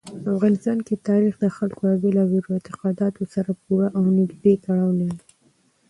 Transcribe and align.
افغانستان 0.33 0.77
کې 0.87 1.03
تاریخ 1.09 1.33
د 1.39 1.45
خلکو 1.57 1.81
له 1.89 1.95
بېلابېلو 2.03 2.49
اعتقاداتو 2.57 3.21
سره 3.33 3.51
پوره 3.63 3.87
او 3.97 4.03
نږدې 4.17 4.53
تړاو 4.63 4.91
لري. 4.99 5.19